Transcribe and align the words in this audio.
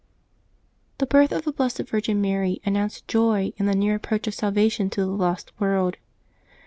^^HE 0.97 1.07
birth 1.07 1.31
of 1.31 1.43
the 1.45 1.51
Blessed 1.51 1.83
Virgin 1.87 2.19
Mary 2.21 2.59
announced 2.65 3.07
joy 3.07 3.49
V 3.51 3.51
^ 3.51 3.53
and 3.59 3.67
the 3.69 3.75
near 3.75 3.93
approach 3.93 4.25
of 4.25 4.33
salvation 4.33 4.89
to 4.89 5.01
the 5.01 5.05
lost 5.05 5.51
world. 5.59 5.97